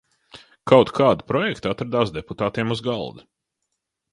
Kaut 0.71 0.91
kādi 0.99 1.27
projekti 1.31 1.71
atradās 1.73 2.15
deputātiem 2.17 2.77
uz 2.77 2.83
galda. 2.89 3.29